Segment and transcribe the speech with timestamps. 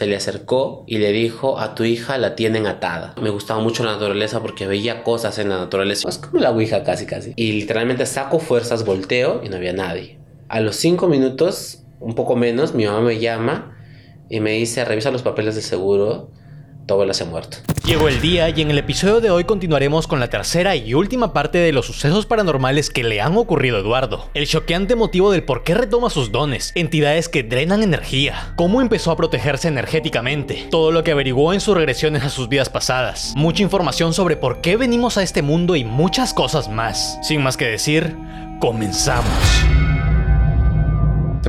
[0.00, 3.14] se le acercó y le dijo, a tu hija la tienen atada.
[3.20, 6.08] Me gustaba mucho la naturaleza porque veía cosas en la naturaleza.
[6.08, 7.34] Es como la Ouija casi, casi.
[7.36, 10.18] Y literalmente saco fuerzas, volteo y no había nadie.
[10.48, 13.76] A los cinco minutos, un poco menos, mi mamá me llama
[14.30, 16.30] y me dice, revisa los papeles de seguro
[17.12, 17.58] se ha muerto.
[17.84, 21.32] Llegó el día y en el episodio de hoy continuaremos con la tercera y última
[21.32, 24.28] parte de los sucesos paranormales que le han ocurrido a Eduardo.
[24.34, 29.12] El choqueante motivo del por qué retoma sus dones, entidades que drenan energía, cómo empezó
[29.12, 33.62] a protegerse energéticamente, todo lo que averiguó en sus regresiones a sus vidas pasadas, mucha
[33.62, 37.18] información sobre por qué venimos a este mundo y muchas cosas más.
[37.22, 38.16] Sin más que decir,
[38.60, 39.79] comenzamos.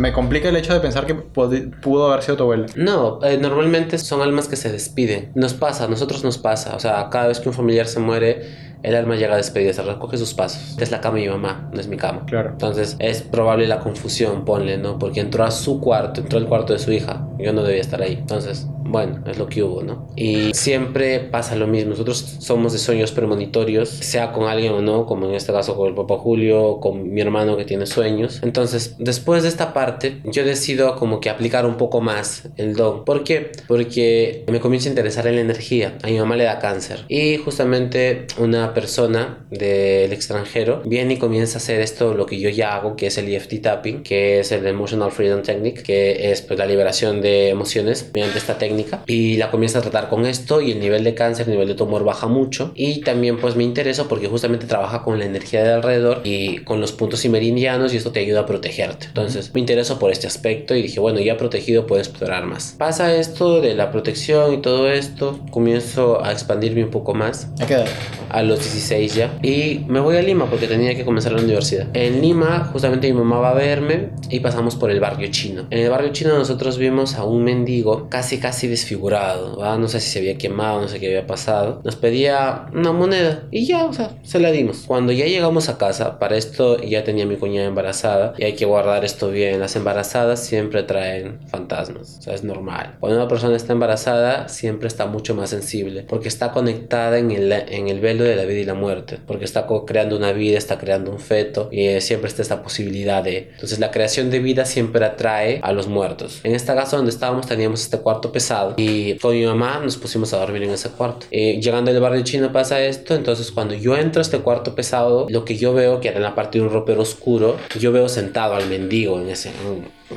[0.02, 2.66] Se me complica el hecho de pensar que pudo haber sido tu abuela.
[2.76, 5.32] No, eh, normalmente son almas que se despiden.
[5.36, 6.76] Nos pasa, a nosotros nos pasa.
[6.76, 8.48] O sea, cada vez que un familiar se muere,
[8.82, 10.76] el alma llega a despedirse, recoge sus pasos.
[10.80, 12.26] Es la cama de mi mamá, no es mi cama.
[12.26, 12.50] Claro.
[12.50, 14.98] Entonces es probable la confusión, ponle, ¿no?
[14.98, 17.28] Porque entró a su cuarto, entró al cuarto de su hija.
[17.38, 18.14] Yo no debía estar ahí.
[18.14, 20.10] Entonces, bueno, es lo que hubo, ¿no?
[20.16, 21.92] Y siempre pasa lo mismo.
[21.92, 25.88] Nosotros somos de sueños premonitorios, sea con alguien o no, como en este caso con
[25.88, 28.42] el papá Julio, con mi hermano que tiene sueños.
[28.44, 33.06] Entonces, después de esta parte, yo decido como que aplicar un poco más el don.
[33.06, 33.52] ¿Por qué?
[33.68, 35.98] Porque me comienza a interesar en la energía.
[36.04, 37.06] A mi mamá le da cáncer.
[37.08, 42.50] Y justamente una persona del extranjero viene y comienza a hacer esto, lo que yo
[42.50, 46.42] ya hago, que es el EFT tapping, que es el Emotional Freedom Technique, que es
[46.42, 48.81] pues, la liberación de emociones mediante esta técnica.
[49.08, 51.76] Y la comienza a tratar con esto y el nivel de cáncer, el nivel de
[51.76, 52.72] tumor baja mucho.
[52.76, 56.82] Y también pues me interesa porque justamente trabaja con la energía de alrededor y con
[56.82, 59.08] los puntos meridianos y esto te ayuda a protegerte.
[59.08, 62.76] Entonces me intereso por este aspecto y dije, bueno, ya protegido puedo explorar más.
[62.78, 67.50] Pasa esto de la protección y todo esto, comienzo a expandirme un poco más.
[67.60, 67.88] ¿A qué edad?
[68.30, 69.40] A los 16 ya.
[69.42, 71.88] Y me voy a Lima porque tenía que comenzar la universidad.
[71.94, 75.68] En Lima, justamente mi mamá va a verme y pasamos por el barrio chino.
[75.70, 79.58] En el barrio chino nosotros vimos a un mendigo casi casi desfigurado.
[79.78, 81.82] No sé si se había quemado, no sé qué había pasado.
[81.84, 84.84] Nos pedía una moneda y ya, o sea, se la dimos.
[84.88, 88.66] Cuando ya llegamos a casa, para esto ya tenía mi cuñada embarazada y hay que
[88.66, 89.60] guardar esto bien.
[89.60, 92.98] Las embarazadas siempre traen fantasmas, o sea, es normal.
[93.00, 97.52] Cuando una persona está embarazada, siempre está mucho más sensible porque está conectada en el,
[97.52, 100.78] en el velo de la vida y la muerte, porque está creando una vida, está
[100.78, 103.50] creando un feto y eh, siempre está esta posibilidad de...
[103.54, 106.42] Entonces la creación de vida siempre atrae a los muertos.
[106.44, 110.34] En esta casa donde estábamos teníamos este cuarto pesado y con mi mamá nos pusimos
[110.34, 111.26] a dormir en ese cuarto.
[111.32, 115.28] Eh, llegando al barrio chino pasa esto, entonces cuando yo entro a este cuarto pesado,
[115.30, 118.10] lo que yo veo, que era en la parte de un ropero oscuro, yo veo
[118.10, 119.52] sentado al mendigo en ese,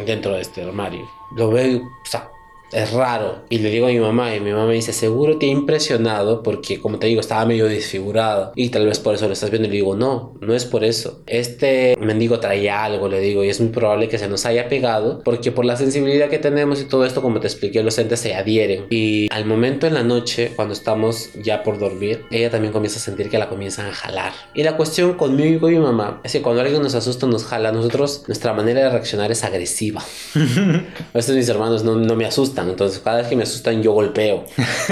[0.06, 1.04] dentro de este armario.
[1.36, 2.30] Lo veo, o sea,
[2.72, 3.44] es raro.
[3.48, 6.42] Y le digo a mi mamá y mi mamá me dice, seguro te ha impresionado
[6.42, 9.68] porque como te digo, estaba medio desfigurado y tal vez por eso lo estás viendo.
[9.68, 11.22] Y le digo, no, no es por eso.
[11.26, 15.22] Este mendigo traía algo, le digo, y es muy probable que se nos haya pegado
[15.24, 18.34] porque por la sensibilidad que tenemos y todo esto, como te expliqué, los entes se
[18.34, 18.86] adhieren.
[18.90, 23.02] Y al momento en la noche, cuando estamos ya por dormir, ella también comienza a
[23.02, 24.32] sentir que la comienzan a jalar.
[24.54, 27.72] Y la cuestión conmigo y mi mamá es que cuando alguien nos asusta, nos jala,
[27.72, 30.02] nosotros, nuestra manera de reaccionar es agresiva.
[31.14, 34.44] veces mis hermanos no, no me asustan entonces, cada vez que me asustan, yo golpeo.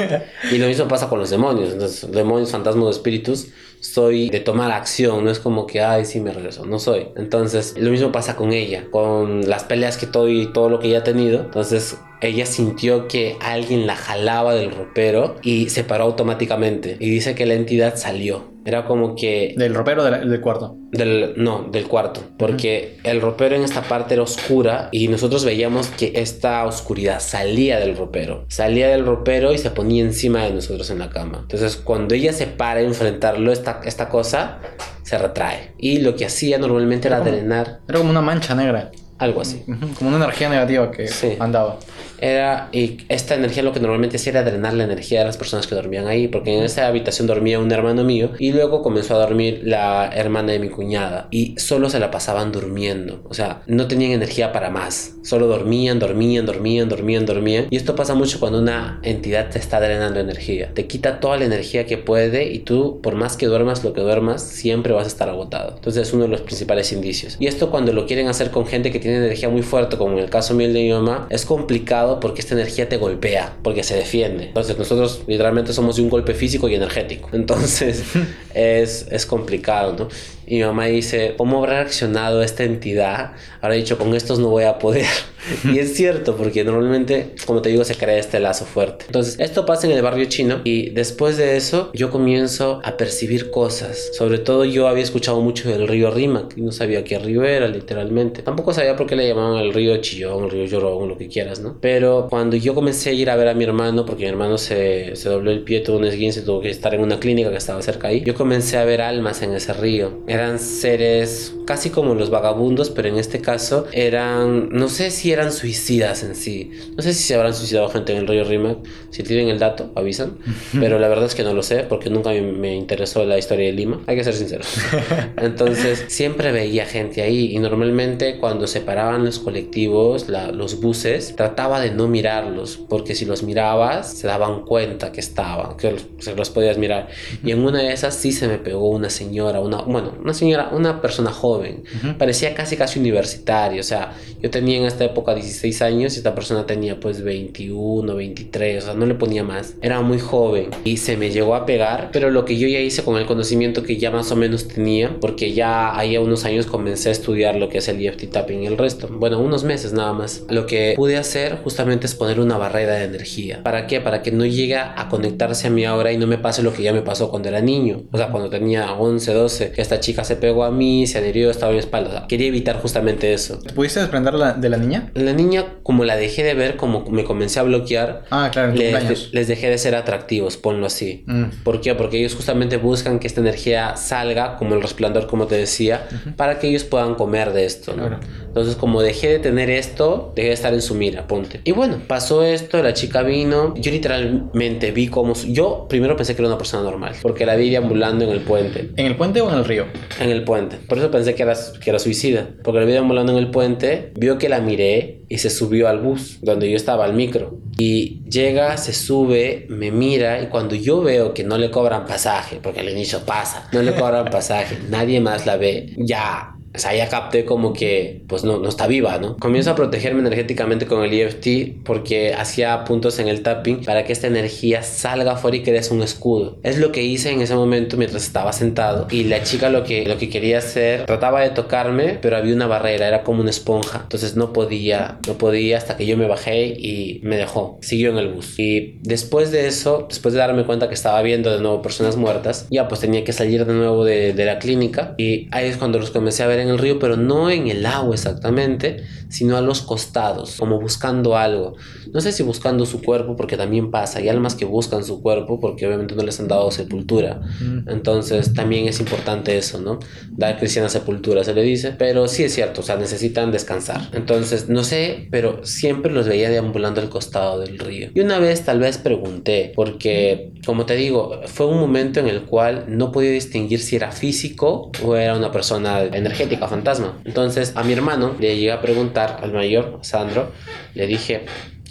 [0.53, 1.73] y lo mismo pasa con los demonios.
[1.73, 3.49] Entonces, demonios, fantasmas, espíritus,
[3.81, 5.25] soy de tomar acción.
[5.25, 6.65] No es como que, ay, sí, me regreso.
[6.67, 7.09] No soy.
[7.17, 10.89] Entonces, lo mismo pasa con ella, con las peleas que todo y todo lo que
[10.89, 11.41] ella ha tenido.
[11.41, 16.97] Entonces, ella sintió que alguien la jalaba del ropero y se paró automáticamente.
[17.01, 18.52] Y dice que la entidad salió.
[18.65, 19.55] Era como que...
[19.57, 20.77] ¿Del ropero del cuarto?
[20.91, 22.23] Del, no, del cuarto.
[22.39, 27.79] Porque el ropero en esta parte era oscura y nosotros veíamos que esta oscuridad salía
[27.79, 28.45] del ropero.
[28.49, 31.39] Salía del ropero y se ponía encima de nosotros en la cama.
[31.43, 34.61] Entonces cuando ella se para a enfrentarlo, esta, esta cosa
[35.03, 35.73] se retrae.
[35.79, 37.81] Y lo que hacía normalmente era, drenar...
[37.89, 38.91] Era como una mancha negra.
[39.23, 39.63] Algo así.
[39.97, 41.79] Como una energía negativa que andaba.
[42.23, 45.67] Era, y esta energía lo que normalmente hacía era drenar la energía de las personas
[45.67, 49.19] que dormían ahí, porque en esa habitación dormía un hermano mío y luego comenzó a
[49.19, 53.89] dormir la hermana de mi cuñada y solo se la pasaban durmiendo, o sea, no
[53.89, 57.67] tenían energía para más, solo dormían, dormían, dormían, dormían, dormían.
[57.71, 61.47] Y esto pasa mucho cuando una entidad te está drenando energía, te quita toda la
[61.47, 65.09] energía que puede y tú por más que duermas lo que duermas siempre vas a
[65.09, 67.37] estar agotado, entonces es uno de los principales indicios.
[67.41, 70.19] Y esto cuando lo quieren hacer con gente que tiene energía muy fuerte como en
[70.21, 73.97] el caso mío de mi mamá es complicado porque esta energía te golpea, porque se
[73.97, 74.47] defiende.
[74.47, 77.31] Entonces nosotros literalmente somos de un golpe físico y energético.
[77.33, 78.03] Entonces
[78.55, 80.09] es, es complicado, ¿no?
[80.53, 83.33] Y mi mamá dice, ¿cómo habrá reaccionado esta entidad?
[83.63, 85.07] Habrá dicho, con estos no voy a poder.
[85.65, 89.07] y es cierto, porque normalmente, como te digo, se crea este lazo fuerte.
[89.07, 93.51] Entonces, esto pasa en el barrio chino y después de eso yo comienzo a percibir
[93.51, 94.11] cosas.
[94.13, 97.67] Sobre todo yo había escuchado mucho del río Rímac y no sabía qué río era
[97.67, 98.43] literalmente.
[98.43, 101.61] Tampoco sabía por qué le llamaban el río Chillón, el río Llorón, lo que quieras,
[101.61, 101.79] ¿no?
[101.81, 105.17] Pero cuando yo comencé a ir a ver a mi hermano, porque mi hermano se,
[105.17, 107.81] se dobló el pie, tuvo un esguince, tuvo que estar en una clínica que estaba
[107.81, 110.21] cerca ahí, yo comencé a ver almas en ese río.
[110.43, 115.53] Eran seres casi como los vagabundos, pero en este caso eran, no sé si eran
[115.53, 116.73] suicidas en sí.
[116.97, 118.79] No sé si se habrán suicidado gente en el río Rímac.
[119.11, 120.39] Si tienen el dato, avisan.
[120.73, 123.73] Pero la verdad es que no lo sé porque nunca me, interesó la historia de
[123.73, 124.01] Lima.
[124.07, 124.67] Hay que ser sinceros.
[125.37, 131.81] Entonces, siempre veía gente ahí y normalmente cuando se paraban los colectivos, los buses, trataba
[131.81, 136.51] de no mirarlos porque si los mirabas se daban cuenta que estaban, que se los
[136.51, 137.09] podías mirar.
[137.45, 140.71] Y en una de esas sí se me pegó una señora, una, bueno, una señora,
[140.73, 141.85] una persona joven.
[142.19, 143.81] Parecía casi casi universitario.
[143.81, 148.15] O sea, yo tenía en esta época 16 años y esta persona tenía pues 21,
[148.15, 148.83] 23.
[148.83, 149.75] O sea, no le ponía más.
[149.83, 153.03] Era muy joven y se me llegó a pegar, pero lo que yo ya hice
[153.03, 156.67] con el conocimiento que ya más o menos tenía, porque ya ahí a unos años
[156.67, 159.09] comencé a estudiar lo que es el EFT tapping y el resto.
[159.11, 160.45] Bueno, unos meses nada más.
[160.49, 163.63] Lo que pude hacer justamente es poner una barrera de energía.
[163.63, 164.01] ¿Para qué?
[164.01, 166.83] Para que no llegue a conectarse a mí ahora y no me pase lo que
[166.83, 168.05] ya me pasó cuando era niño.
[168.13, 171.51] O sea, cuando tenía 11, 12, que esta chica se pegó a mí, se adherió,
[171.51, 172.27] estaba en mi espalda.
[172.29, 173.61] quería evitar justamente eso.
[173.75, 175.11] ¿Pudiste desprender de la niña?
[175.15, 179.33] La niña, como la dejé de ver, como me comencé a bloquear, ah, claro, les,
[179.33, 181.25] les, dejé de ser atractivos, ponlo así.
[181.27, 181.45] Mm.
[181.65, 181.95] ¿Por qué?
[181.95, 186.07] Porque ellos justamente buscan que esta energía salga, como el resplandor, como te decía,
[186.37, 187.95] para que ellos puedan comer de esto.
[187.97, 188.19] ¿no?
[188.47, 191.61] Entonces, como dejé de tener esto, dejé de estar en su mira, ponte.
[191.65, 195.35] Y bueno, pasó esto, la chica vino, yo literalmente vi cómo...
[195.47, 198.91] Yo primero pensé que era una persona normal, porque la vi deambulando en el puente.
[198.97, 199.87] ¿En el puente o en el río?
[200.21, 200.77] En el puente.
[200.89, 204.13] Por eso pensé que era, que era suicida, porque la vi deambulando en el puente,
[204.17, 207.59] vio que la miré y se subió al bus, donde yo estaba, al micro.
[207.79, 212.61] Y llega, se sube, me mira y cuando yo veo que no le cobran pasaje,
[212.63, 216.95] porque al inicio pasa, no le cobran pasaje, nadie más la ve, ya o sea,
[216.95, 219.37] ya capté como que pues no, no está viva, ¿no?
[219.37, 224.13] Comienzo a protegerme energéticamente con el EFT porque hacía puntos en el tapping para que
[224.13, 226.59] esta energía salga afuera y crees un escudo.
[226.63, 230.07] Es lo que hice en ese momento mientras estaba sentado y la chica lo que,
[230.07, 234.01] lo que quería hacer, trataba de tocarme, pero había una barrera, era como una esponja.
[234.05, 237.79] Entonces no podía, no podía hasta que yo me bajé y me dejó.
[237.83, 238.59] Siguió en el bus.
[238.59, 242.67] Y después de eso, después de darme cuenta que estaba viendo de nuevo personas muertas,
[242.71, 245.99] ya pues tenía que salir de nuevo de, de la clínica y ahí es cuando
[245.99, 249.63] los comencé a ver en el río, pero no en el agua exactamente, sino a
[249.63, 251.75] los costados, como buscando algo.
[252.13, 255.59] No sé si buscando su cuerpo, porque también pasa, hay almas que buscan su cuerpo
[255.59, 257.41] porque obviamente no les han dado sepultura.
[257.87, 259.99] Entonces también es importante eso, ¿no?
[260.31, 264.11] Dar cristiana sepultura, se le dice, pero sí es cierto, o sea, necesitan descansar.
[264.13, 268.11] Entonces, no sé, pero siempre los veía deambulando al costado del río.
[268.15, 272.43] Y una vez tal vez pregunté, porque como te digo, fue un momento en el
[272.43, 277.21] cual no podía distinguir si era físico o era una persona energética fantasma.
[277.25, 280.53] Entonces a mi hermano le llegué a preguntar, al mayor, Sandro,
[280.95, 281.47] le dije,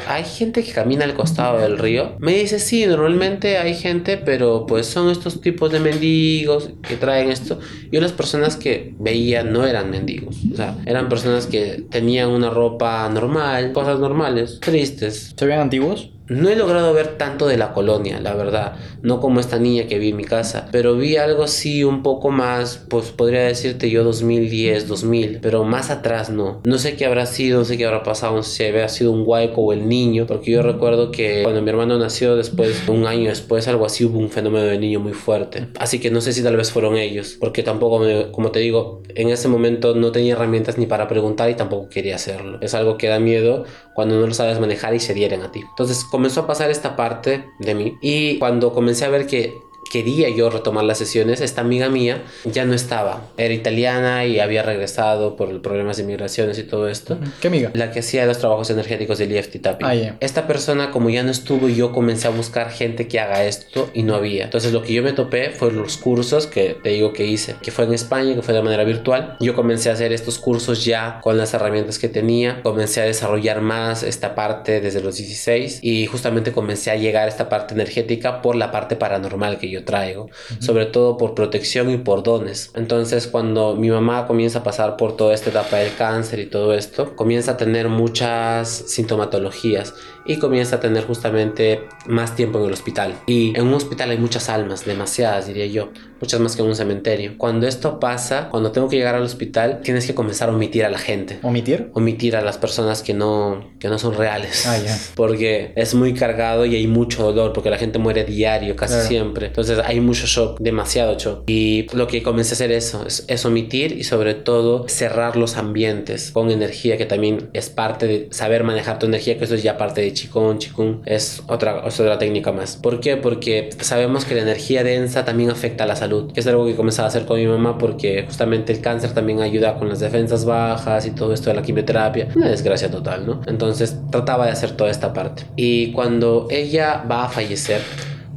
[0.08, 2.16] ¿hay gente que camina al costado del río?
[2.20, 7.30] Me dice, sí, normalmente hay gente, pero pues son estos tipos de mendigos que traen
[7.30, 7.60] esto.
[7.92, 12.50] Yo las personas que veía no eran mendigos, o sea, eran personas que tenían una
[12.50, 15.34] ropa normal, cosas normales, tristes.
[15.36, 16.12] ¿Se veían antiguos?
[16.32, 20.00] No he logrado ver tanto de la colonia, la verdad, no como esta niña que
[20.00, 24.06] vi en mi casa, pero vi algo sí un poco más, pues podría decirte yo
[24.06, 26.62] 2010, 2000, pero más atrás no.
[26.64, 29.12] No sé qué habrá sido, no sé qué habrá pasado, no sé si había sido
[29.12, 33.06] un hueco o el niño, porque yo recuerdo que cuando mi hermano nació después, un
[33.08, 35.68] año después, algo así, hubo un fenómeno de niño muy fuerte.
[35.80, 39.28] Así que no sé si tal vez fueron ellos, porque tampoco, como te digo, en
[39.28, 42.58] ese momento no tenía herramientas ni para preguntar y tampoco quería hacerlo.
[42.62, 45.60] Es algo que da miedo cuando no lo sabes manejar y se dieren a ti.
[45.70, 50.30] Entonces comenzó a pasar esta parte de mí y cuando comencé a ver que quería
[50.30, 53.30] yo retomar las sesiones, esta amiga mía ya no estaba.
[53.38, 57.18] Era italiana y había regresado por problemas de migraciones y todo esto.
[57.42, 57.72] ¿Qué amiga?
[57.74, 59.88] La que hacía los trabajos energéticos del EFT tapping.
[59.88, 63.90] Ah, esta persona, como ya no estuvo, yo comencé a buscar gente que haga esto
[63.94, 64.46] y no había.
[64.46, 67.72] Entonces lo que yo me topé fue los cursos que te digo que hice, que
[67.72, 69.38] fue en España, que fue de manera virtual.
[69.40, 72.62] Yo comencé a hacer estos cursos ya con las herramientas que tenía.
[72.64, 77.30] Comencé a desarrollar más esta parte desde los 16 y justamente comencé a llegar a
[77.30, 81.98] esta parte energética por la parte paranormal que yo traigo, sobre todo por protección y
[81.98, 82.72] por dones.
[82.76, 86.74] Entonces, cuando mi mamá comienza a pasar por toda esta etapa del cáncer y todo
[86.74, 89.94] esto, comienza a tener muchas sintomatologías
[90.26, 93.16] y comienza a tener justamente más tiempo en el hospital.
[93.28, 96.76] Y en un hospital hay muchas almas, demasiadas diría yo, muchas más que en un
[96.76, 97.34] cementerio.
[97.38, 100.90] Cuando esto pasa, cuando tengo que llegar al hospital, tienes que comenzar a omitir a
[100.90, 101.40] la gente.
[101.42, 101.90] ¿Omitir?
[101.94, 104.66] Omitir a las personas que no, que no son reales.
[104.68, 104.98] Ah, ya.
[105.16, 109.08] Porque es muy cargado y hay mucho dolor, porque la gente muere diario, casi Claro.
[109.08, 109.48] siempre.
[109.48, 111.44] Entonces hay mucho shock, demasiado shock.
[111.48, 115.58] Y lo que comencé a hacer eso, es, es omitir y sobre todo cerrar los
[115.58, 119.64] ambientes con energía, que también es parte de saber manejar tu energía, que eso es
[119.64, 120.60] ya parte de Qigong.
[120.60, 122.78] Qigong es otra, es otra técnica más.
[122.78, 123.18] ¿Por qué?
[123.18, 126.76] Porque sabemos que la energía densa también afecta a la salud, que es algo que
[126.76, 130.46] comenzaba a hacer con mi mamá porque justamente el cáncer también ayuda con las defensas
[130.46, 132.30] bajas y todo esto de la quimioterapia.
[132.36, 133.42] Una desgracia total, ¿no?
[133.48, 135.44] Entonces trataba de hacer toda esta parte.
[135.56, 137.82] Y cuando ella va a fallecer,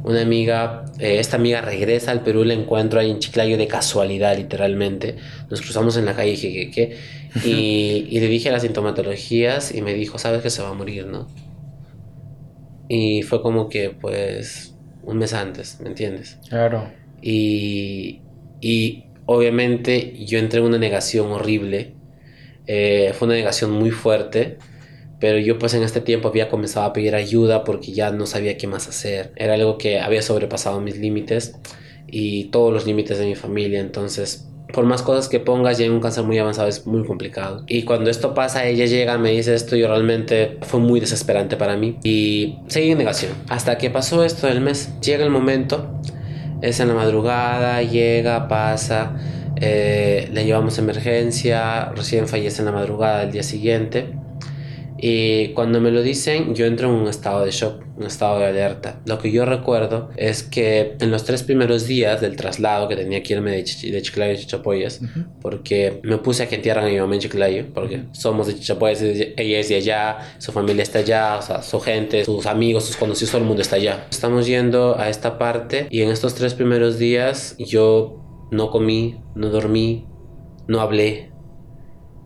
[0.05, 4.37] una amiga, eh, esta amiga regresa al Perú, la encuentro ahí en Chiclayo de casualidad,
[4.37, 5.15] literalmente.
[5.49, 6.97] Nos cruzamos en la calle Jequeque
[7.43, 11.07] y, y le dije las sintomatologías y me dijo, sabes que se va a morir,
[11.07, 11.27] ¿no?
[12.87, 16.37] Y fue como que, pues, un mes antes, ¿me entiendes?
[16.49, 16.91] Claro.
[17.21, 18.21] Y,
[18.61, 21.93] y obviamente yo entré en una negación horrible.
[22.67, 24.57] Eh, fue una negación muy fuerte.
[25.19, 28.57] Pero yo pues en este tiempo había comenzado a pedir ayuda porque ya no sabía
[28.57, 29.31] qué más hacer.
[29.37, 31.55] Era algo que había sobrepasado mis límites
[32.07, 33.79] y todos los límites de mi familia.
[33.79, 37.63] Entonces, por más cosas que pongas, ya en un cáncer muy avanzado es muy complicado.
[37.67, 41.77] Y cuando esto pasa, ella llega, me dice esto, yo realmente fue muy desesperante para
[41.77, 41.97] mí.
[42.03, 43.31] Y seguí en negación.
[43.49, 44.99] Hasta que pasó esto del mes.
[45.01, 45.99] Llega el momento,
[46.61, 49.15] es en la madrugada, llega, pasa.
[49.61, 54.14] eh, le llevamos emergencia, recién fallece en la madrugada del día siguiente.
[54.97, 58.45] Y cuando me lo dicen, yo entro en un estado de shock, un estado de
[58.45, 59.01] alerta.
[59.05, 63.21] Lo que yo recuerdo es que en los tres primeros días del traslado que tenía
[63.21, 65.01] que irme de, Chich- de Chiclayo a Chichapoyas,
[65.41, 69.01] porque me puse a que entierran a mi mamá en Chiclayo, porque somos de Chichapoyas,
[69.01, 72.95] ella es de allá, su familia está allá, o sea, su gente, sus amigos, sus
[72.95, 74.07] conocidos, todo el mundo está allá.
[74.09, 78.21] Estamos yendo a esta parte y en estos tres primeros días yo
[78.51, 80.05] no comí, no dormí,
[80.67, 81.31] no hablé,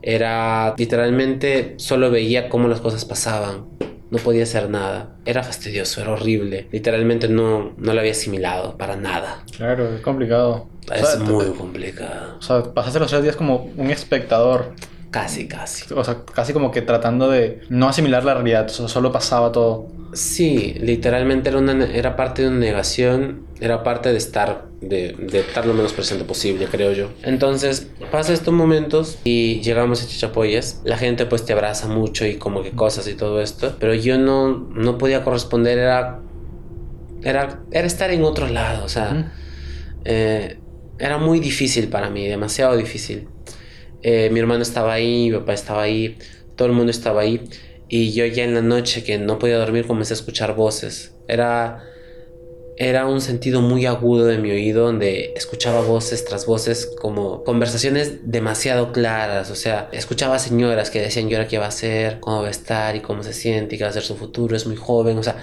[0.02, 3.66] era literalmente solo veía cómo las cosas pasaban.
[4.12, 5.18] No podía hacer nada.
[5.26, 6.68] Era fastidioso, era horrible.
[6.72, 9.44] Literalmente no, no lo había asimilado para nada.
[9.56, 10.68] Claro, es complicado.
[10.90, 12.38] O Es sea, muy complicado.
[12.40, 14.74] O sea, pasaste los tres días como un espectador.
[15.12, 15.92] Casi, casi.
[15.94, 18.68] O sea, casi como que tratando de no asimilar la realidad.
[18.70, 19.88] Solo pasaba todo.
[20.14, 25.40] Sí, literalmente era, una, era parte de una negación, era parte de estar, de, de
[25.42, 27.10] estar lo menos presente posible, creo yo.
[27.24, 32.38] Entonces, pasa estos momentos y llegamos a Chichapoyas, la gente pues te abraza mucho y
[32.38, 36.22] como que cosas y todo esto, pero yo no, no podía corresponder, era,
[37.22, 39.32] era, era estar en otro lado, o sea,
[40.06, 40.60] eh,
[40.98, 43.30] era muy difícil para mí, demasiado difícil.
[44.02, 46.18] Eh, mi hermano estaba ahí, mi papá estaba ahí,
[46.56, 47.42] todo el mundo estaba ahí.
[47.88, 51.16] Y yo ya en la noche que no podía dormir comencé a escuchar voces.
[51.28, 51.84] Era,
[52.82, 58.20] era un sentido muy agudo de mi oído donde escuchaba voces tras voces como conversaciones
[58.32, 59.52] demasiado claras.
[59.52, 62.22] O sea, escuchaba señoras que decían, ¿y ahora qué va a hacer?
[62.22, 62.96] ¿Cómo va a estar?
[62.96, 63.76] ¿Y cómo se siente?
[63.76, 64.56] ¿Y qué va a ser su futuro?
[64.56, 65.18] Es muy joven.
[65.18, 65.36] O sea,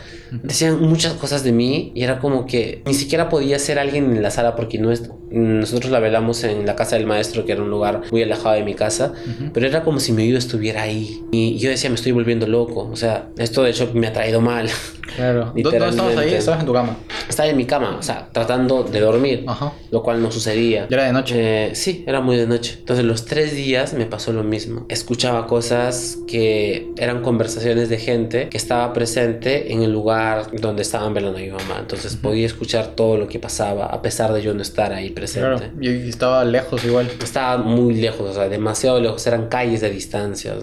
[0.43, 4.23] decían muchas cosas de mí y era como que ni siquiera podía ser alguien en
[4.23, 7.62] la sala porque no es, nosotros la velamos en la casa del maestro, que era
[7.62, 9.50] un lugar muy alejado de mi casa, Ujú.
[9.52, 11.23] pero era como si mi oído estuviera ahí.
[11.33, 12.88] Y yo decía, me estoy volviendo loco.
[12.90, 14.71] O sea, esto de hecho me ha traído mal.
[15.16, 15.52] Claro.
[15.57, 16.33] ¿Dó- ¿Dónde estabas ahí?
[16.33, 16.97] Estabas en tu cama.
[17.28, 19.73] Estaba en mi cama, o sea, tratando de dormir, Ajá.
[19.90, 20.87] lo cual no sucedía.
[20.88, 21.66] Ya era de noche.
[21.66, 22.76] Eh, sí, era muy de noche.
[22.78, 24.87] Entonces los tres días me pasó lo mismo.
[24.88, 31.14] Escuchaba cosas que eran conversaciones de gente que estaba presente en el lugar donde estaban
[31.14, 31.78] velando a mi mamá.
[31.80, 35.71] Entonces podía escuchar todo lo que pasaba a pesar de yo no estar ahí presente.
[35.71, 35.73] Claro.
[35.80, 37.11] Y y estaba lejos igual.
[37.23, 39.26] Estaba muy lejos, o sea, demasiado lejos.
[39.26, 40.54] Eran calles de distancia.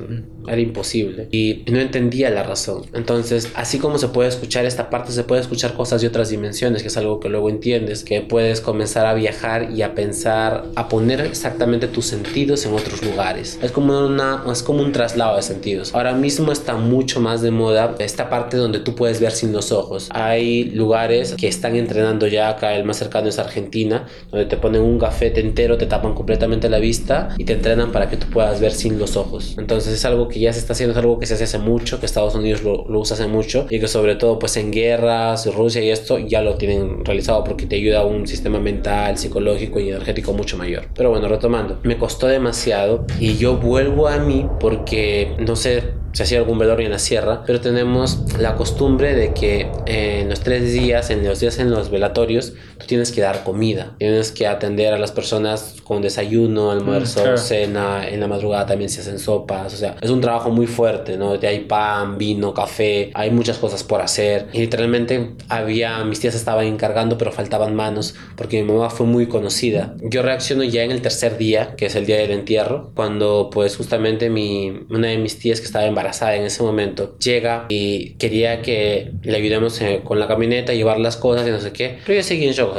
[0.47, 1.27] Era imposible.
[1.31, 2.83] Y no entendía la razón.
[2.93, 6.52] Entonces, así como se puede escuchar esta parte, se puede escuchar cosas de otras dimensiones,
[6.81, 10.87] que es algo que luego entiendes, que puedes comenzar a viajar y a pensar, a
[10.87, 13.59] poner exactamente tus sentidos en otros lugares.
[13.61, 15.93] Es como, una, es como un traslado de sentidos.
[15.93, 19.71] Ahora mismo está mucho más de moda esta parte donde tú puedes ver sin los
[19.71, 20.09] ojos.
[20.11, 24.81] Hay lugares que están entrenando ya acá, el más cercano es Argentina, donde te ponen
[24.81, 28.59] un gafete entero, te tapan completamente la vista y te entrenan para que tú puedas
[28.59, 29.55] ver sin los ojos.
[29.57, 31.99] Entonces es algo que ya se está haciendo, es algo que se hace hace mucho,
[31.99, 35.45] que Estados Unidos lo, lo usa hace mucho y que sobre todo pues en guerras,
[35.53, 39.79] Rusia y esto ya lo tienen realizado porque te ayuda a un sistema mental, psicológico
[39.79, 40.85] y energético mucho mayor.
[40.95, 46.23] Pero bueno, retomando, me costó demasiado y yo vuelvo a mí porque no sé se
[46.23, 50.71] hacía algún velorio en la sierra, pero tenemos la costumbre de que en los tres
[50.71, 54.93] días, en los días en los velatorios, tú tienes que dar comida, tienes que atender
[54.93, 57.37] a las personas con desayuno, almuerzo, claro.
[57.37, 61.17] cena, en la madrugada también se hacen sopas, o sea, es un trabajo muy fuerte,
[61.17, 61.33] ¿no?
[61.41, 64.47] Hay pan, vino, café, hay muchas cosas por hacer.
[64.53, 69.27] Y literalmente había, mis tías estaban encargando, pero faltaban manos, porque mi mamá fue muy
[69.27, 69.95] conocida.
[70.01, 73.75] Yo reacciono ya en el tercer día, que es el día del entierro, cuando pues
[73.75, 78.61] justamente mi, una de mis tías que estaba embarazada en ese momento llega y quería
[78.61, 81.97] que le ayudemos eh, con la camioneta, llevar las cosas y no sé qué.
[82.05, 82.77] Pero yo seguí en shock.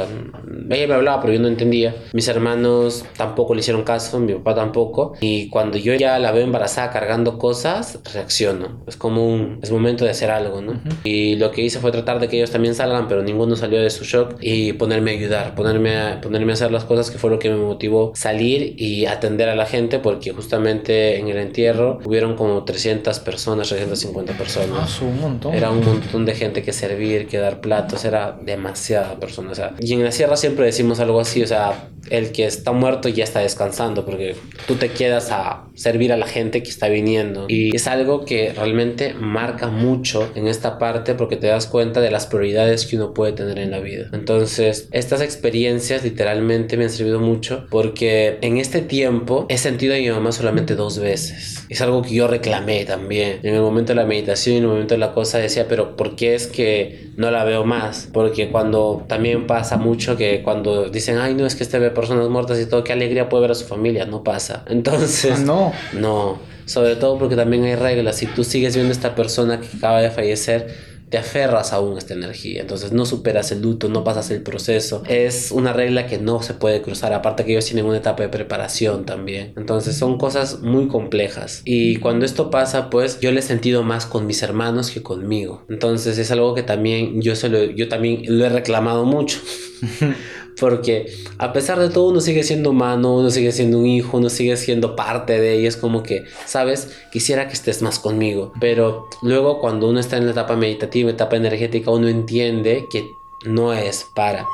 [0.71, 1.95] ella me hablaba, pero yo no entendía.
[2.13, 5.13] Mis hermanos tampoco le hicieron caso, mi papá tampoco.
[5.21, 8.83] Y cuando yo ya la veo embarazada cargando cosas, reacciono.
[8.87, 10.81] Es como un, es momento de hacer algo, ¿no?
[11.03, 13.89] Y lo que hice fue tratar de que ellos también salgan, pero ninguno salió de
[13.89, 17.29] su shock y ponerme a ayudar, ponerme a, ponerme a hacer las cosas que fue
[17.29, 21.99] lo que me motivó salir y atender a la gente, porque justamente en el entierro
[22.05, 24.89] hubieron como 300 personas, 350 Ah, personas.
[24.89, 25.53] su un montón.
[25.53, 29.51] Era un montón de gente que servir, que dar platos, era demasiada persona.
[29.51, 32.71] O sea, y en la sierra siempre decimos algo así, o sea, el que está
[32.71, 34.35] muerto ya está descansando, porque
[34.67, 37.45] tú te quedas a servir a la gente que está viniendo.
[37.49, 42.11] Y es algo que realmente marca mucho en esta parte porque te das cuenta de
[42.11, 44.09] las prioridades que uno puede tener en la vida.
[44.13, 49.97] Entonces, estas experiencias literalmente me han servido mucho porque en este tiempo he sentido a
[49.97, 51.65] mi mamá solamente dos veces.
[51.69, 53.39] Es algo que yo reclamé también.
[53.43, 55.95] En el momento de la meditación y en el momento de la cosa decía, pero
[55.95, 58.09] ¿por qué es que no la veo más?
[58.11, 62.29] Porque cuando también pasa mucho que cuando dicen, ay, no, es que este ve personas
[62.29, 64.65] muertas y todo, qué alegría puede ver a su familia, no pasa.
[64.69, 65.73] Entonces, Ah, no.
[65.93, 68.17] no, sobre todo porque también hay reglas.
[68.17, 71.99] Si tú sigues viendo a esta persona que acaba de fallecer, te aferras aún a
[71.99, 72.61] esta energía.
[72.61, 75.03] Entonces no superas el luto, no pasas el proceso.
[75.07, 77.13] Es una regla que no se puede cruzar.
[77.13, 79.53] Aparte que ellos tienen una etapa de preparación también.
[79.57, 81.61] Entonces son cosas muy complejas.
[81.65, 85.65] Y cuando esto pasa, pues yo lo he sentido más con mis hermanos que conmigo.
[85.69, 89.39] Entonces es algo que también yo, se lo, yo también lo he reclamado mucho.
[90.59, 94.29] Porque a pesar de todo uno sigue siendo humano, uno sigue siendo un hijo, uno
[94.29, 95.67] sigue siendo parte de ella.
[95.67, 96.89] Es como que, ¿sabes?
[97.11, 98.53] Quisiera que estés más conmigo.
[98.59, 103.11] Pero luego cuando uno está en la etapa meditativa, etapa energética, uno entiende que
[103.45, 104.45] no es para.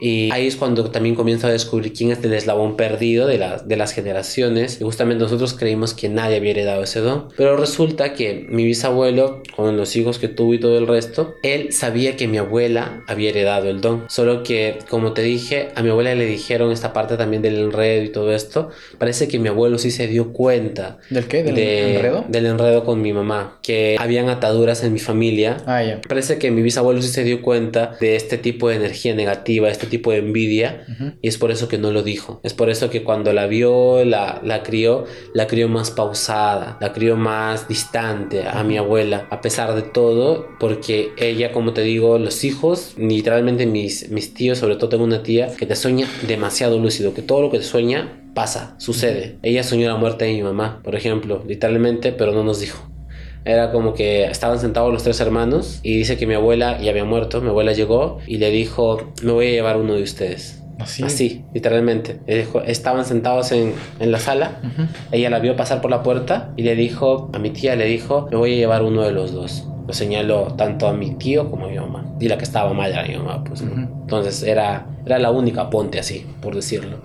[0.00, 3.58] Y ahí es cuando también comienzo a descubrir quién es el eslabón perdido de, la-
[3.58, 4.80] de las generaciones.
[4.80, 7.28] Y justamente nosotros creímos que nadie había heredado ese don.
[7.36, 11.72] Pero resulta que mi bisabuelo, con los hijos que tuvo y todo el resto, él
[11.72, 14.04] sabía que mi abuela había heredado el don.
[14.08, 18.02] Solo que, como te dije, a mi abuela le dijeron esta parte también del enredo
[18.04, 18.70] y todo esto.
[18.98, 21.42] Parece que mi abuelo sí se dio cuenta ¿Del qué?
[21.42, 22.24] ¿Del de- enredo?
[22.28, 23.58] del enredo con mi mamá.
[23.62, 26.00] Que habían ataduras en mi familia Ah, ya.
[26.08, 29.86] Parece que mi bisabuelo sí se dio cuenta de este tipo de energía negativa, este
[29.90, 31.12] tipo de envidia, Ujú.
[31.20, 32.40] y es por eso que no lo dijo.
[32.42, 36.92] Es por eso que cuando la vio, la, la crió, la crió más pausada, la
[36.94, 42.18] crió más distante a mi abuela, a pesar de todo, porque ella, como te digo,
[42.18, 46.78] los hijos, literalmente mis, mis tíos, sobre todo tengo una tía que te sueña demasiado
[46.78, 49.38] lúcido, que todo lo que te sueña pasa, sucede.
[49.42, 52.89] Ella soñó la muerte de mi mamá, por ejemplo, literalmente, pero no nos dijo.
[53.44, 57.04] Era como que estaban sentados los tres hermanos y dice que mi abuela ya había
[57.04, 57.40] muerto.
[57.40, 60.62] Mi abuela llegó y le dijo, me voy a llevar uno de ustedes.
[60.78, 61.02] Así.
[61.02, 62.20] Así, literalmente.
[62.26, 64.60] Le dijo- estaban sentados en, en la sala.
[65.12, 68.28] Ella la vio pasar por la puerta y le dijo, a mi tía le dijo,
[68.30, 69.66] me voy a llevar uno de los dos.
[69.90, 72.14] Lo señaló tanto a mi tío como a mi mamá.
[72.20, 73.60] Y la que estaba mal era mi mamá, pues.
[73.60, 73.72] ¿no?
[73.72, 74.02] Ujú.
[74.02, 76.98] Entonces era, era la única ponte así, por decirlo.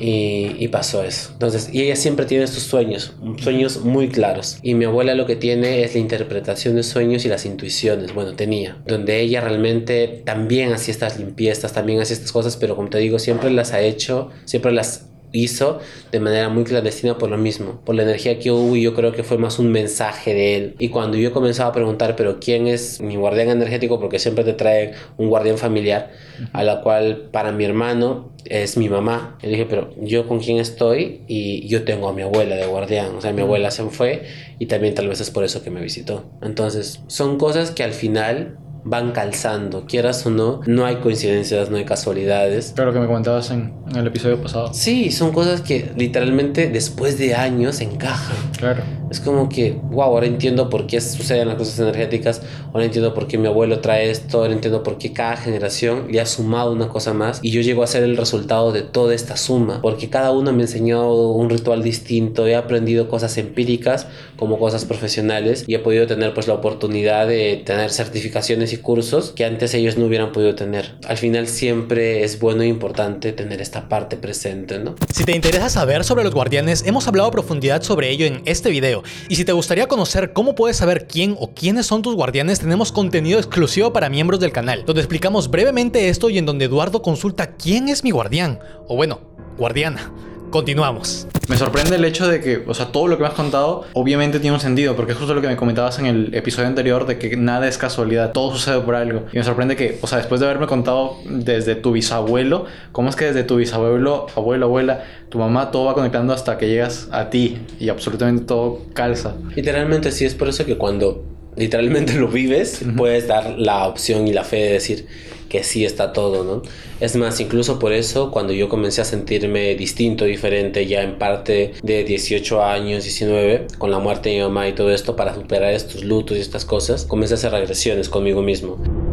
[0.00, 1.32] Y, y pasó eso.
[1.34, 4.56] Entonces, y ella siempre tiene sus sueños, sueños muy claros.
[4.62, 8.14] Y mi abuela lo que tiene es la interpretación de sueños y las intuiciones.
[8.14, 8.78] Bueno, tenía.
[8.86, 13.18] Donde ella realmente también hacía estas limpiezas, también hacía estas cosas, pero como te digo,
[13.18, 15.80] siempre las ha hecho, siempre las hizo
[16.12, 19.12] de manera muy clandestina por lo mismo, por la energía que hubo y yo creo
[19.12, 20.74] que fue más un mensaje de él.
[20.78, 24.00] Y cuando yo comenzaba a preguntar, pero ¿quién es mi guardián energético?
[24.00, 26.10] Porque siempre te trae un guardián familiar,
[26.52, 29.38] a la cual para mi hermano es mi mamá.
[29.42, 33.14] Le dije, pero yo con quién estoy y yo tengo a mi abuela de guardián,
[33.16, 34.24] o sea, mi abuela se fue
[34.58, 36.24] y también tal vez es por eso que me visitó.
[36.42, 41.76] Entonces, son cosas que al final van calzando, quieras o no, no hay coincidencias, no
[41.76, 42.72] hay casualidades.
[42.74, 44.72] Claro que me comentabas en, en el episodio pasado.
[44.72, 48.36] Sí, son cosas que literalmente después de años encajan.
[48.56, 48.82] Claro.
[49.10, 53.28] Es como que, wow, ahora entiendo por qué suceden las cosas energéticas, ahora entiendo por
[53.28, 56.88] qué mi abuelo trae esto, ahora entiendo por qué cada generación le ha sumado una
[56.88, 60.32] cosa más y yo llego a ser el resultado de toda esta suma, porque cada
[60.32, 65.78] uno me enseñó un ritual distinto, he aprendido cosas empíricas como cosas profesionales y he
[65.78, 70.30] podido tener pues la oportunidad de tener certificaciones y cursos que antes ellos no hubieran
[70.30, 70.94] podido tener.
[71.08, 74.94] Al final siempre es bueno e importante tener esta parte presente, ¿no?
[75.12, 78.70] Si te interesa saber sobre los guardianes, hemos hablado a profundidad sobre ello en este
[78.70, 78.76] video.
[78.76, 79.02] video.
[79.28, 82.92] Y si te gustaría conocer cómo puedes saber quién o quiénes son tus guardianes, tenemos
[82.92, 87.56] contenido exclusivo para miembros del canal, donde explicamos brevemente esto y en donde Eduardo consulta
[87.56, 89.20] quién es mi guardián, o bueno,
[89.56, 90.12] guardiana.
[90.50, 91.26] Continuamos.
[91.48, 94.40] Me sorprende el hecho de que, o sea, todo lo que me has contado obviamente
[94.40, 97.18] tiene un sentido, porque es justo lo que me comentabas en el episodio anterior de
[97.18, 99.24] que nada es casualidad, todo sucede por algo.
[99.32, 103.16] Y me sorprende que, o sea, después de haberme contado desde tu bisabuelo, ¿cómo es
[103.16, 107.28] que desde tu bisabuelo, abuelo, abuela, tu mamá, todo va conectando hasta que llegas a
[107.30, 109.34] ti y absolutamente todo calza?
[109.54, 111.24] Literalmente sí, es por eso que cuando
[111.56, 115.06] literalmente lo vives, puedes dar la opción y la fe de decir
[115.48, 116.62] que sí está todo, ¿no?
[117.00, 121.74] Es más, incluso por eso, cuando yo comencé a sentirme distinto, diferente, ya en parte
[121.82, 125.72] de 18 años, 19, con la muerte de mi mamá y todo esto, para superar
[125.74, 129.05] estos lutos y estas cosas, comencé a hacer regresiones conmigo mismo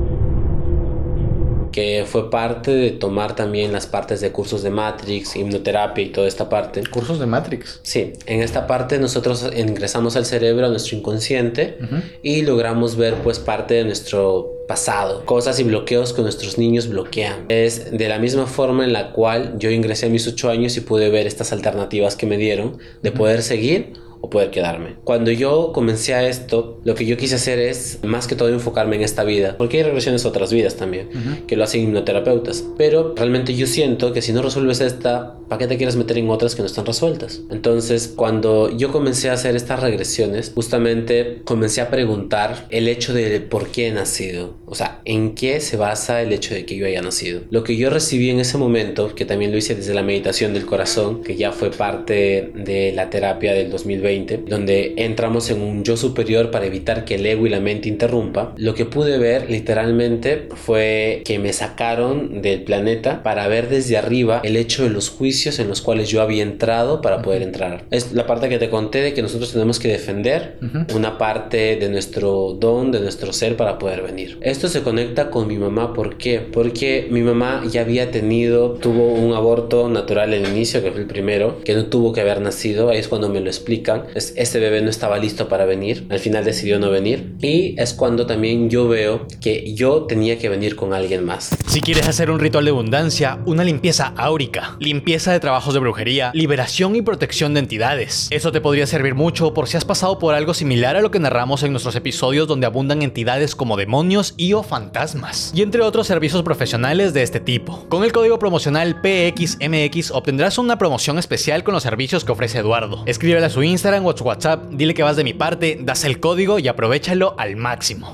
[1.74, 6.28] que fue parte de tomar también las partes de cursos de Matrix, hipnoterapia y toda
[6.28, 6.84] esta parte.
[6.90, 7.82] ¿Cursos de Matrix?
[7.84, 11.78] Sí, en esta parte nosotros ingresamos al cerebro, a nuestro inconsciente,
[12.22, 17.46] y logramos ver pues parte de nuestro pasado, cosas y bloqueos que nuestros niños bloquean.
[17.50, 20.82] Es de la misma forma en la cual yo ingresé a mis 8 años y
[20.82, 24.96] pude ver estas alternativas que me dieron de poder seguir o poder quedarme.
[25.04, 28.96] Cuando yo comencé a esto, lo que yo quise hacer es más que todo enfocarme
[28.96, 31.10] en esta vida, porque hay regresiones a otras vidas también,
[31.46, 32.64] que lo hacen hipnoterapeutas.
[32.78, 36.30] Pero realmente yo siento que si no resuelves esta, ¿para qué te quieres meter en
[36.30, 37.42] otras que no están resueltas?
[37.52, 43.42] Entonces, cuando yo comencé a hacer estas regresiones, justamente comencé a preguntar el hecho de
[43.42, 46.86] por qué he nacido, o sea, en qué se basa el hecho de que yo
[46.86, 47.42] haya nacido.
[47.50, 50.66] Lo que yo recibí en ese momento, que también lo hice desde la meditación del
[50.66, 54.12] corazón, que ya fue parte de la terapia del 2020,
[54.47, 58.54] donde entramos en un yo superior para evitar que el ego y la mente interrumpa,
[58.58, 64.41] lo que pude ver literalmente fue que me sacaron del planeta para ver desde arriba
[64.43, 67.86] el hecho de los juicios en los cuales yo había entrado para poder entrar.
[67.91, 70.58] Es la parte que te conté de que nosotros tenemos que defender
[70.93, 74.38] una parte de nuestro don, de nuestro ser para poder venir.
[74.41, 76.39] Esto se conecta con mi mamá, ¿por qué?
[76.39, 81.08] Porque mi mamá ya había tenido, tuvo un aborto natural al inicio, que fue el
[81.08, 84.82] primero, que no tuvo que haber nacido, ahí es cuando me lo explican este bebé
[84.82, 88.88] no estaba listo para venir, al final decidió no venir y es cuando también yo
[88.88, 91.56] veo que yo tenía que venir con alguien más.
[91.68, 96.32] Si quieres hacer un ritual de abundancia, una limpieza áurica, limpieza de trabajos de brujería,
[96.34, 98.28] liberación y protección de entidades.
[98.32, 101.20] Eso te podría servir mucho por si has pasado por algo similar a lo que
[101.20, 106.08] narramos en nuestros episodios donde abundan entidades como demonios y o fantasmas, y entre otros
[106.08, 107.86] servicios profesionales de este tipo.
[107.89, 113.04] Con el código promocional PXMX obtendrás una promoción especial con los servicios que ofrece Eduardo.
[113.06, 116.58] Escríbele a su Instagram en WhatsApp, dile que vas de mi parte, das el código
[116.58, 118.13] y aprovechalo al máximo.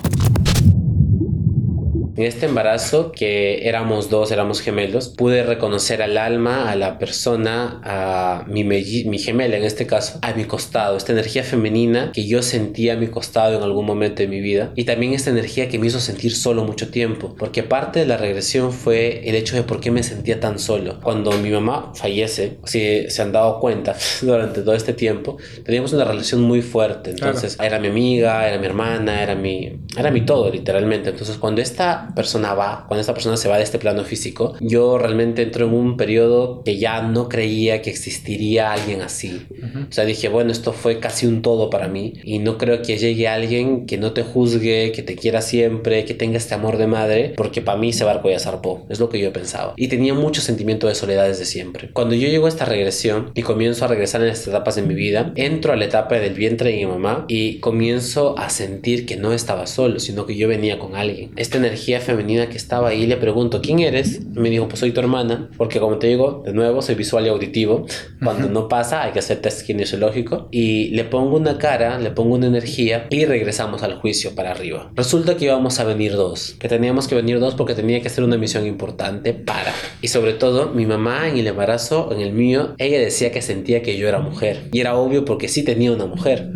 [2.19, 7.79] En este embarazo, que éramos dos, éramos gemelos, pude reconocer al alma, a la persona,
[7.81, 12.41] a mi, mi gemela en este caso, a mi costado, esta energía femenina que yo
[12.41, 15.79] sentía a mi costado en algún momento de mi vida y también esta energía que
[15.79, 19.63] me hizo sentir solo mucho tiempo, porque parte de la regresión fue el hecho de
[19.63, 20.99] por qué me sentía tan solo.
[21.01, 26.03] Cuando mi mamá fallece, si se han dado cuenta durante todo este tiempo, teníamos una
[26.03, 30.51] relación muy fuerte, entonces era mi amiga, era mi hermana, era mi, era mi todo
[30.51, 34.55] literalmente, entonces cuando esta persona va, cuando esta persona se va de este plano físico,
[34.59, 39.47] yo realmente entro en un periodo que ya no creía que existiría alguien así.
[39.89, 42.97] O sea, dije, bueno, esto fue casi un todo para mí y no creo que
[42.97, 46.87] llegue alguien que no te juzgue, que te quiera siempre, que tenga este amor de
[46.87, 48.85] madre, porque para mí ese barco ya zarpó.
[48.89, 49.73] Es lo que yo pensaba.
[49.77, 51.91] Y tenía mucho sentimiento de soledad desde siempre.
[51.93, 54.93] Cuando yo llego a esta regresión y comienzo a regresar en estas etapas de mi
[54.93, 59.15] vida, entro a la etapa del vientre de mi mamá y comienzo a sentir que
[59.15, 61.31] no estaba solo, sino que yo venía con alguien.
[61.35, 64.21] Esta energía femenina que estaba ahí, le pregunto, ¿quién eres?
[64.25, 67.29] me dijo, pues soy tu hermana, porque como te digo, de nuevo, soy visual y
[67.29, 67.85] auditivo.
[68.23, 70.47] Cuando no pasa, hay que hacer test kinesiológico.
[70.51, 74.91] Y le pongo una cara, le pongo una energía y regresamos al juicio para arriba.
[74.95, 78.23] Resulta que íbamos a venir dos, que teníamos que venir dos porque tenía que ser
[78.23, 79.73] una misión importante para.
[80.01, 83.81] Y sobre todo, mi mamá en el embarazo, en el mío, ella decía que sentía
[83.81, 84.69] que yo era mujer.
[84.71, 86.51] Y era obvio porque sí tenía una mujer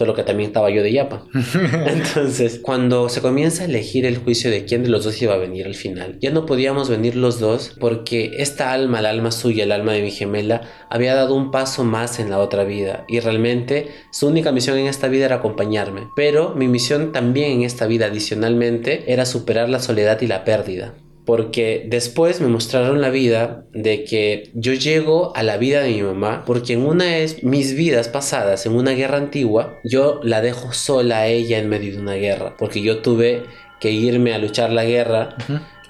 [0.00, 1.26] solo que también estaba yo de yapa.
[1.86, 5.36] Entonces, cuando se comienza a elegir el juicio de quién de los dos iba a
[5.36, 9.64] venir al final, ya no podíamos venir los dos porque esta alma, el alma suya,
[9.64, 13.20] el alma de mi gemela, había dado un paso más en la otra vida y
[13.20, 16.08] realmente su única misión en esta vida era acompañarme.
[16.16, 20.94] Pero mi misión también en esta vida adicionalmente era superar la soledad y la pérdida
[21.30, 26.02] porque después me mostraron la vida de que yo llego a la vida de mi
[26.02, 30.72] mamá porque en una de mis vidas pasadas, en una guerra antigua, yo la dejo
[30.72, 33.44] sola a ella en medio de una guerra, porque yo tuve
[33.78, 35.36] que irme a luchar la guerra.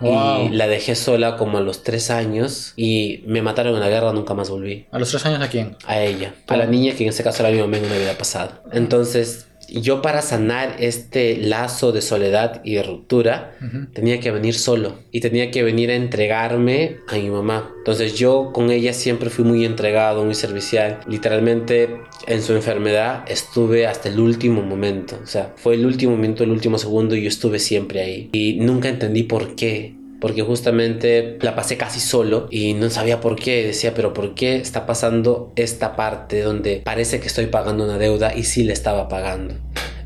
[0.03, 4.12] Y la dejé sola como a los tres años y me mataron en la guerra,
[4.12, 4.87] nunca más volví.
[4.90, 5.76] ¿A los tres años a quién?
[5.87, 8.16] A ella, a la niña que en ese caso era mi mamá en una vida
[8.16, 8.62] pasada.
[8.72, 13.57] Entonces, yo para sanar este lazo de soledad y de ruptura,
[13.93, 17.73] tenía que venir solo y tenía que venir a entregarme a mi mamá.
[17.79, 21.01] Entonces yo con ella siempre fui muy entregado, muy servicial.
[21.07, 21.89] Literalmente
[22.27, 25.19] en su enfermedad estuve hasta el último momento.
[25.23, 28.31] O sea, fue el último momento, el último segundo y yo estuve siempre ahí.
[28.33, 30.00] Y nunca entendí por qué.
[30.21, 33.67] Porque justamente la pasé casi solo y no sabía por qué.
[33.67, 38.35] Decía, pero ¿por qué está pasando esta parte donde parece que estoy pagando una deuda
[38.35, 39.55] y sí le estaba pagando?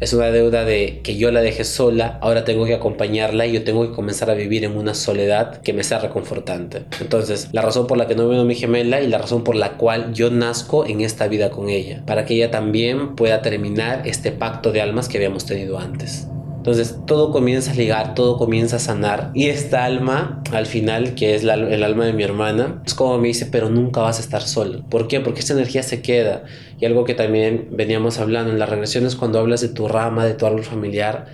[0.00, 3.64] Es una deuda de que yo la dejé sola, ahora tengo que acompañarla y yo
[3.64, 6.82] tengo que comenzar a vivir en una soledad que me sea reconfortante.
[7.00, 9.78] Entonces, la razón por la que no vino mi gemela y la razón por la
[9.78, 14.32] cual yo nazco en esta vida con ella, para que ella también pueda terminar este
[14.32, 16.26] pacto de almas que habíamos tenido antes.
[16.64, 19.30] Entonces todo comienza a ligar, todo comienza a sanar.
[19.34, 21.50] Y esta alma, al final, que es el
[21.84, 24.82] alma de mi hermana, es como me dice, pero nunca vas a estar solo.
[24.88, 25.20] ¿Por qué?
[25.20, 26.44] Porque esta energía se queda.
[26.80, 30.32] Y algo que también veníamos hablando en las regresiones, cuando hablas de tu rama, de
[30.32, 31.26] tu árbol familiar,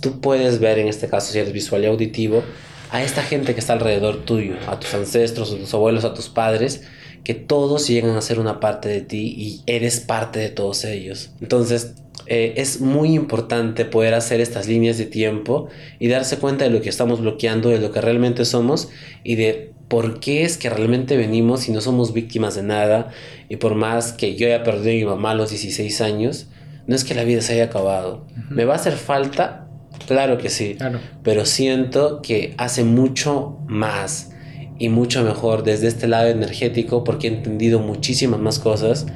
[0.00, 2.42] tú puedes ver, en este caso, si eres visual y auditivo,
[2.90, 6.28] a esta gente que está alrededor tuyo, a tus ancestros, a tus abuelos, a tus
[6.28, 6.82] padres,
[7.22, 11.30] que todos llegan a ser una parte de ti y eres parte de todos ellos.
[11.40, 11.94] Entonces,
[12.26, 16.80] eh, es muy importante poder hacer estas líneas de tiempo y darse cuenta de lo
[16.80, 18.88] que estamos bloqueando, de lo que realmente somos
[19.24, 23.10] y de por qué es que realmente venimos y no somos víctimas de nada.
[23.48, 26.48] Y por más que yo haya perdido a mi mamá a los 16 años,
[26.86, 28.26] no es que la vida se haya acabado.
[28.48, 29.68] ¿Me va a hacer falta?
[30.06, 30.76] Claro que sí.
[30.76, 31.00] Claro.
[31.22, 34.32] Pero siento que hace mucho más
[34.78, 39.06] y mucho mejor desde este lado energético porque he entendido muchísimas más cosas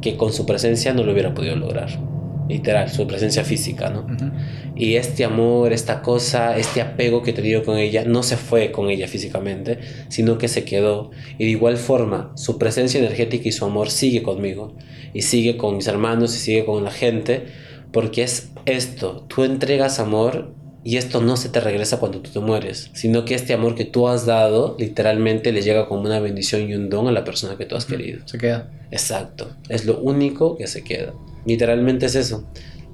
[0.00, 2.09] que con su presencia no lo hubiera podido lograr.
[2.50, 4.00] Literal, su presencia física, ¿no?
[4.00, 4.32] Ujú.
[4.74, 8.72] Y este amor, esta cosa, este apego que he tenido con ella, no se fue
[8.72, 11.12] con ella físicamente, sino que se quedó.
[11.38, 14.74] Y de igual forma, su presencia energética y su amor sigue conmigo.
[15.14, 17.46] Y sigue con mis hermanos y sigue con la gente.
[17.92, 22.40] Porque es esto, tú entregas amor y esto no se te regresa cuando tú te
[22.40, 26.68] mueres, sino que este amor que tú has dado literalmente le llega como una bendición
[26.68, 28.20] y un don a la persona que tú has querido.
[28.26, 28.70] Se queda.
[28.90, 31.12] Exacto, es lo único que se queda.
[31.44, 32.44] Literalmente es eso.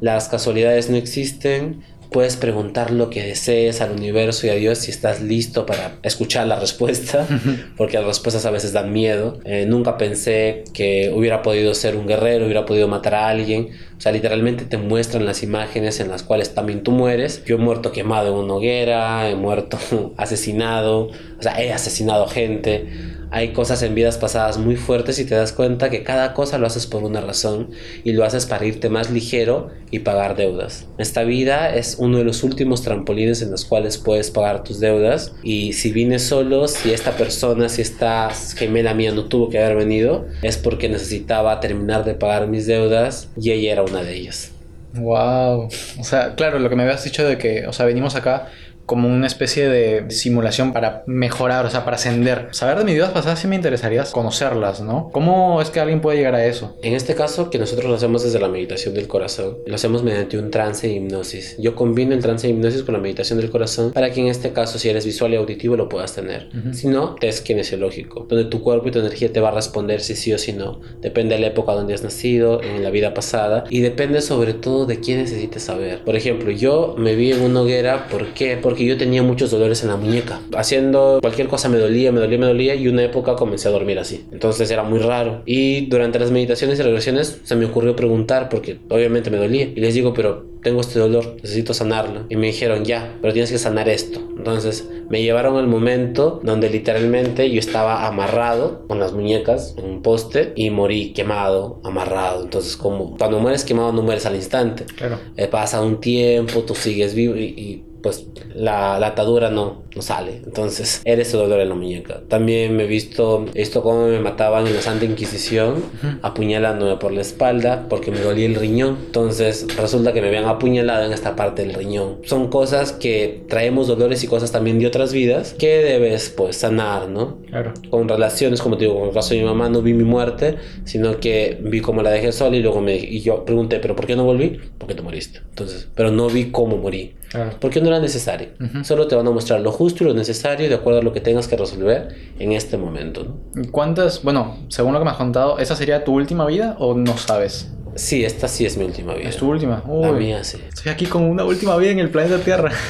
[0.00, 1.82] Las casualidades no existen.
[2.10, 6.46] Puedes preguntar lo que desees al universo y a Dios si estás listo para escuchar
[6.46, 7.26] la respuesta,
[7.76, 9.40] porque las respuestas a veces dan miedo.
[9.44, 13.70] Eh, nunca pensé que hubiera podido ser un guerrero, hubiera podido matar a alguien.
[13.96, 17.44] O sea, literalmente te muestran las imágenes en las cuales también tú mueres.
[17.44, 19.78] Yo he muerto quemado en una hoguera, he muerto
[20.16, 22.86] asesinado, o sea, he asesinado gente
[23.30, 26.66] hay cosas en vidas pasadas muy fuertes y te das cuenta que cada cosa lo
[26.66, 27.70] haces por una razón
[28.04, 30.86] y lo haces para irte más ligero y pagar deudas.
[30.98, 35.34] Esta vida es uno de los últimos trampolines en los cuales puedes pagar tus deudas
[35.42, 39.76] y si vienes solo, si esta persona, si esta gemela mía no tuvo que haber
[39.76, 44.52] venido, es porque necesitaba terminar de pagar mis deudas y ella era una de ellas.
[44.94, 45.68] Wow.
[45.98, 48.48] O sea, claro, lo que me habías dicho de que, o sea, venimos acá
[48.86, 52.48] como una especie de simulación para mejorar, o sea, para ascender.
[52.52, 55.10] Saber de mis vidas pasadas sí me interesaría conocerlas, ¿no?
[55.12, 56.76] ¿Cómo es que alguien puede llegar a eso?
[56.82, 60.38] En este caso, que nosotros lo hacemos desde la meditación del corazón, lo hacemos mediante
[60.38, 61.56] un trance de hipnosis.
[61.58, 64.52] Yo combino el trance de hipnosis con la meditación del corazón para que en este
[64.52, 66.48] caso, si eres visual y auditivo, lo puedas tener.
[66.56, 66.74] Ujú.
[66.74, 70.14] Si no, test kinesiológico, donde tu cuerpo y tu energía te va a responder si
[70.14, 70.80] sí o si no.
[71.00, 74.86] Depende de la época donde has nacido, en la vida pasada, y depende sobre todo
[74.86, 76.04] de quién necesites saber.
[76.04, 78.56] Por ejemplo, yo me vi en una hoguera, ¿por qué?
[78.60, 80.40] Porque yo tenía muchos dolores en la muñeca.
[80.54, 83.98] Haciendo cualquier cosa me dolía, me dolía, me dolía, y una época comencé a dormir
[83.98, 84.26] así.
[84.32, 85.42] Entonces era muy raro.
[85.46, 89.64] Y durante las meditaciones y regresiones se me ocurrió preguntar, porque obviamente me dolía.
[89.64, 92.24] Y les digo, pero tengo este dolor, necesito sanarlo.
[92.28, 94.20] Y me dijeron, ya, pero tienes que sanar esto.
[94.36, 100.02] Entonces me llevaron al momento donde literalmente yo estaba amarrado con las muñecas en un
[100.02, 102.42] poste y morí quemado, amarrado.
[102.42, 104.84] Entonces como cuando mueres quemado no mueres al instante.
[104.96, 105.18] Claro.
[105.36, 110.00] Eh, pasa un tiempo, tú sigues vivo y, y, pues la, la atadura no, no
[110.00, 110.40] sale.
[110.44, 112.20] Entonces, eres ese dolor en la muñeca.
[112.28, 115.82] También me he visto, he visto cómo me mataban en la Santa Inquisición,
[116.22, 118.96] apuñalándome por la espalda porque me dolía el riñón.
[119.06, 122.18] Entonces, resulta que me habían apuñalado en esta parte del riñón.
[122.22, 127.08] Son cosas que traemos dolores y cosas también de otras vidas que debes pues sanar,
[127.08, 127.38] ¿no?
[127.50, 127.72] Claro.
[127.90, 130.56] con relaciones, como te digo, con el caso de mi mamá no vi mi muerte,
[130.84, 134.06] sino que vi cómo la dejé sola y luego me y yo pregunté, ¿pero por
[134.06, 134.60] qué no volví?
[134.78, 135.40] Porque te moriste.
[135.48, 137.14] Entonces, pero no vi cómo morí.
[137.30, 137.52] Claro.
[137.60, 138.48] Porque no era necesario.
[138.82, 141.20] Solo te van a mostrar lo justo y lo necesario de acuerdo a lo que
[141.20, 143.24] tengas que resolver en este momento.
[143.24, 143.62] ¿no?
[143.62, 146.94] ¿Y ¿Cuántas, bueno, según lo que me has contado, esa sería tu última vida o
[146.94, 147.72] no sabes?
[147.96, 149.28] Sí, esta sí es mi última vida.
[149.28, 149.82] Es tu última.
[149.86, 150.18] La Uy.
[150.18, 150.58] mía sí.
[150.68, 152.72] Estoy aquí con una última vida en el planeta Tierra.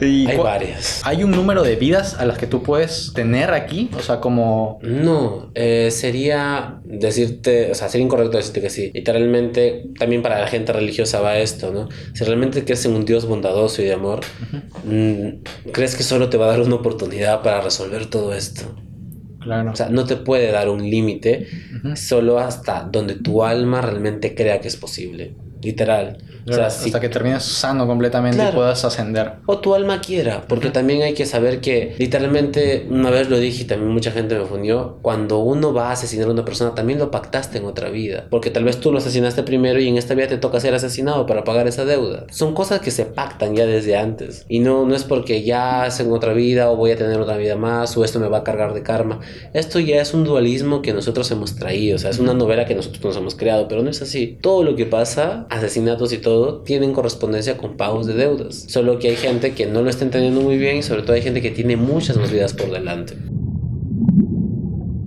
[0.00, 1.02] Y Hay varias.
[1.04, 3.90] ¿Hay un número de vidas a las que tú puedes tener aquí?
[3.98, 4.78] O sea, como...
[4.82, 8.90] No, eh, sería decirte, o sea, sería incorrecto decirte que sí.
[8.94, 11.88] Literalmente, también para la gente religiosa va esto, ¿no?
[12.14, 14.20] Si realmente crees en un Dios bondadoso y de amor,
[14.84, 18.74] mm, ¿crees que solo te va a dar una oportunidad para resolver todo esto?
[19.40, 19.70] Claro.
[19.72, 21.46] O sea, no te puede dar un límite
[21.94, 25.34] solo hasta donde tu alma realmente crea que es posible.
[25.62, 26.18] Literal.
[26.50, 28.56] O sea, hasta si que termines sano completamente y Claro.
[28.56, 29.32] puedas ascender.
[29.46, 33.62] o tu alma quiera, porque también hay que saber que literalmente, una vez lo dije
[33.62, 36.98] y también mucha gente me fundió, cuando uno va a asesinar a una persona, también
[36.98, 40.14] lo pactaste en otra vida, porque tal vez tú lo asesinaste primero y en esta
[40.14, 42.26] vida te toca ser asesinado para pagar esa deuda.
[42.30, 46.00] Son cosas que se pactan ya desde antes, y no, no es porque ya es
[46.00, 48.44] en otra vida o voy a tener otra vida más o esto me va a
[48.44, 49.20] cargar de karma.
[49.54, 52.74] Esto ya es un dualismo que nosotros hemos traído, o sea, es una novela que
[52.74, 54.38] nosotros nos hemos creado, pero no es así.
[54.40, 58.66] Todo lo que pasa, asesinatos y todo, tienen correspondencia con pagos de deudas.
[58.68, 61.22] Solo que hay gente que no lo está entendiendo muy bien y sobre todo hay
[61.22, 63.14] gente que tiene muchas más vidas por delante.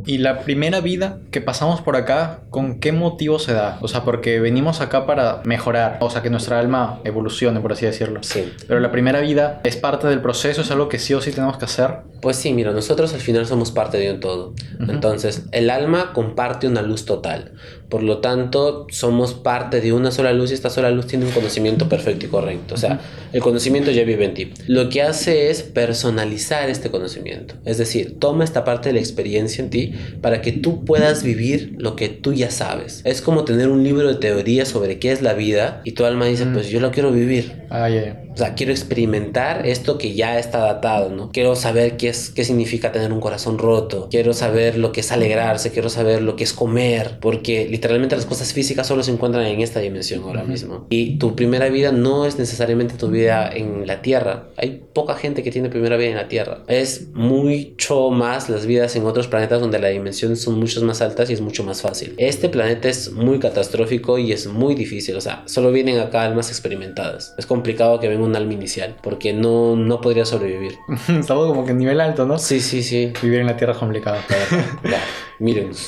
[0.05, 3.77] Y la primera vida que pasamos por acá, ¿con qué motivo se da?
[3.81, 7.85] O sea, porque venimos acá para mejorar, o sea, que nuestra alma evolucione, por así
[7.85, 8.21] decirlo.
[8.23, 8.51] Sí.
[8.67, 11.57] Pero la primera vida es parte del proceso, es algo que sí o sí tenemos
[11.57, 11.99] que hacer.
[12.21, 14.53] Pues sí, mira, nosotros al final somos parte de un todo.
[14.79, 17.53] Entonces, el alma comparte una luz total.
[17.91, 21.31] Por lo tanto, somos parte de una sola luz y esta sola luz tiene un
[21.31, 22.75] conocimiento perfecto y correcto.
[22.75, 23.01] O sea,
[23.33, 24.53] el conocimiento ya vive en ti.
[24.65, 27.55] Lo que hace es personalizar este conocimiento.
[27.65, 31.75] Es decir, toma esta parte de la experiencia en ti para que tú puedas vivir
[31.79, 33.01] lo que tú ya sabes.
[33.03, 36.27] Es como tener un libro de teoría sobre qué es la vida y tu alma
[36.27, 37.63] dice, pues yo lo quiero vivir.
[37.69, 38.13] Ay, ay.
[38.33, 41.31] O sea, quiero experimentar esto que ya está datado, ¿no?
[41.31, 44.07] Quiero saber qué es qué significa tener un corazón roto.
[44.09, 48.25] Quiero saber lo que es alegrarse, quiero saber lo que es comer, porque literalmente las
[48.25, 50.87] cosas físicas solo se encuentran en esta dimensión ahora mismo.
[50.89, 54.49] Y tu primera vida no es necesariamente tu vida en la Tierra.
[54.57, 56.63] Hay poca gente que tiene primera vida en la Tierra.
[56.67, 61.29] Es mucho más las vidas en otros planetas donde la dimensión son mucho más altas
[61.29, 62.15] y es mucho más fácil.
[62.17, 66.49] Este planeta es muy catastrófico y es muy difícil, o sea, solo vienen acá almas
[66.49, 67.35] experimentadas.
[67.37, 70.79] Es complicado que venga un alma inicial porque no, no podría sobrevivir.
[71.07, 72.37] Estamos como que en nivel alto, ¿no?
[72.37, 73.13] Sí, sí, sí.
[73.21, 74.17] Vivir en la tierra es complicado.
[75.41, 75.71] miren.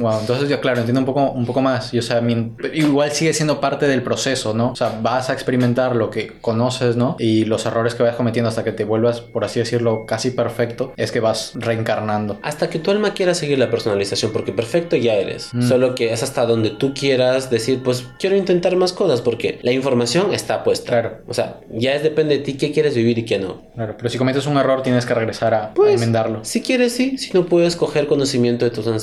[0.00, 1.94] Wow, entonces yo, claro, entiendo un poco, un poco más.
[1.94, 4.72] Y, o sea, mi- igual sigue siendo parte del proceso, ¿no?
[4.72, 7.16] O sea, vas a experimentar lo que conoces, ¿no?
[7.18, 10.92] Y los errores que vayas cometiendo hasta que te vuelvas, por así decirlo, casi perfecto,
[10.96, 12.38] es que vas reencarnando.
[12.42, 15.50] Hasta que tu alma quiera seguir la personalización, porque perfecto ya eres.
[15.54, 15.62] Mm.
[15.62, 19.72] Solo que es hasta donde tú quieras decir, pues quiero intentar más cosas, porque la
[19.72, 20.90] información está puesta.
[20.90, 21.18] Claro.
[21.28, 23.62] O sea, ya es depende de ti qué quieres vivir y qué no.
[23.74, 26.40] Claro, pero si cometes un error tienes que regresar a, a Pues, enmendarlo.
[26.44, 27.16] Si quieres, sí.
[27.16, 28.97] Si no puedes coger conocimiento de tus ancestros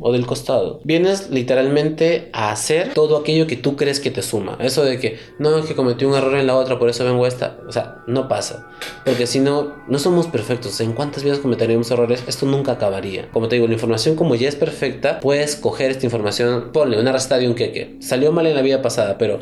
[0.00, 0.80] o del costado.
[0.84, 4.56] Vienes literalmente a hacer todo aquello que tú crees que te suma.
[4.60, 7.24] Eso de que, no, es que cometí un error en la otra, por eso vengo
[7.24, 7.58] a esta.
[7.68, 8.68] O sea, no pasa.
[9.04, 10.80] Porque si no, no somos perfectos.
[10.80, 12.24] ¿En cuántas vidas cometeríamos errores?
[12.26, 13.30] Esto nunca acabaría.
[13.30, 17.12] Como te digo, la información como ya es perfecta, puedes coger esta información, ponle una
[17.12, 17.96] receta de un queque.
[18.00, 19.40] Salió mal en la vida pasada, pero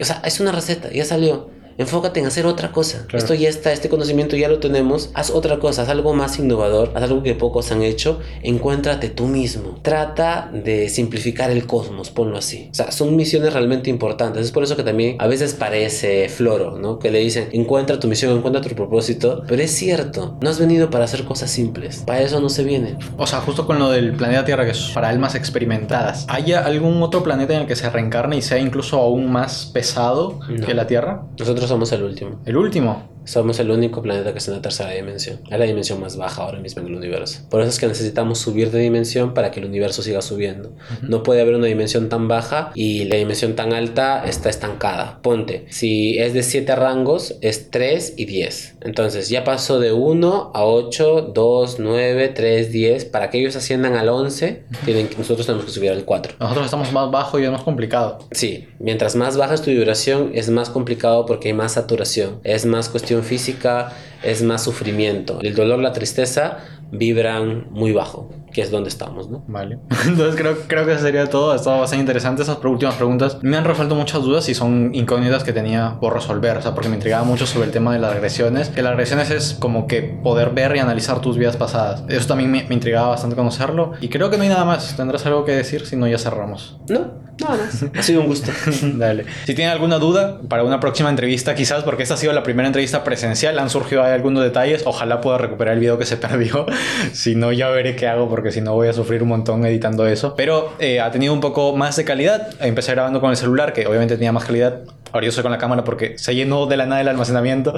[0.00, 1.50] o sea, es una receta, ya salió.
[1.78, 3.04] Enfócate en hacer otra cosa.
[3.06, 3.18] Claro.
[3.18, 5.10] Esto ya está, este conocimiento ya lo tenemos.
[5.14, 8.18] Haz otra cosa, haz algo más innovador, haz algo que pocos han hecho.
[8.42, 9.78] Encuéntrate tú mismo.
[9.82, 12.68] Trata de simplificar el cosmos, ponlo así.
[12.72, 14.44] O sea, son misiones realmente importantes.
[14.44, 16.98] Es por eso que también a veces parece floro, ¿no?
[16.98, 19.44] Que le dicen, encuentra tu misión, encuentra tu propósito.
[19.46, 22.02] Pero es cierto, no has venido para hacer cosas simples.
[22.04, 22.96] Para eso no se viene.
[23.16, 26.24] O sea, justo con lo del planeta Tierra, que es para almas experimentadas.
[26.28, 30.40] ¿Hay algún otro planeta en el que se reencarne y sea incluso aún más pesado
[30.48, 30.66] No.
[30.66, 31.22] que la Tierra?
[31.38, 32.40] Nosotros somos el último.
[32.44, 33.17] El último.
[33.28, 35.40] Somos el único planeta que está en la tercera dimensión.
[35.50, 37.40] Es la dimensión más baja ahora mismo en el universo.
[37.50, 40.72] Por eso es que necesitamos subir de dimensión para que el universo siga subiendo.
[41.02, 45.20] No puede haber una dimensión tan baja y la dimensión tan alta está estancada.
[45.20, 48.76] Ponte, si es de 7 rangos, es 3 y 10.
[48.80, 53.04] Entonces ya pasó de 1 a 8, 2, 9, 3, 10.
[53.04, 56.36] Para que ellos asciendan al 11, tienen nosotros tenemos que subir al 4.
[56.40, 58.20] Nosotros estamos más bajo y es más complicado.
[58.30, 62.64] Sí, mientras más baja es tu vibración, es más complicado porque hay más saturación, es
[62.64, 65.40] más cuestión física, es más sufrimiento.
[65.42, 66.58] El dolor, la tristeza
[66.90, 69.44] vibran muy bajo, que es donde estamos, ¿no?
[69.46, 69.78] Vale.
[70.04, 71.52] Entonces creo, creo que eso sería todo.
[71.52, 73.38] Ha estado bastante interesante esas últimas preguntas.
[73.40, 76.56] Me han resuelto muchas dudas y son incógnitas que tenía por resolver.
[76.56, 78.68] O sea, porque me intrigaba mucho sobre el tema de las regresiones.
[78.70, 82.02] Que las regresiones es como que poder ver y analizar tus vidas pasadas.
[82.08, 83.92] Eso también me, me intrigaba bastante conocerlo.
[84.00, 84.96] Y creo que no hay nada más.
[84.96, 85.86] ¿Tendrás algo que decir?
[85.86, 86.80] Si no, ya cerramos.
[86.88, 87.84] No, nada más.
[87.96, 88.50] Ha sido un gusto.
[88.82, 89.24] Dale.
[89.44, 92.66] Si tienen alguna duda para una próxima entrevista, quizás porque esta ha sido la primera
[92.66, 94.82] entrevista presencial, han surgido ahí algunos detalles.
[94.84, 96.66] Ojalá pueda recuperar el video que se perdió.
[97.12, 100.06] si no, ya veré qué hago porque si no voy a sufrir un montón editando
[100.06, 100.34] eso.
[100.36, 102.48] Pero eh, ha tenido un poco más de calidad.
[102.60, 104.82] Empecé grabando con el celular, que obviamente tenía más calidad.
[105.12, 107.74] Ahora yo soy con la cámara porque se llenó de la nada el almacenamiento.